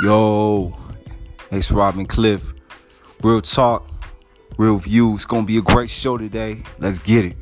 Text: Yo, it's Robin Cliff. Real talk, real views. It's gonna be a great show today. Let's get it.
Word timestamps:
Yo, 0.00 0.72
it's 1.50 1.72
Robin 1.72 2.06
Cliff. 2.06 2.52
Real 3.20 3.40
talk, 3.40 3.90
real 4.56 4.78
views. 4.78 5.16
It's 5.16 5.24
gonna 5.24 5.42
be 5.44 5.58
a 5.58 5.60
great 5.60 5.90
show 5.90 6.16
today. 6.16 6.62
Let's 6.78 7.00
get 7.00 7.24
it. 7.24 7.36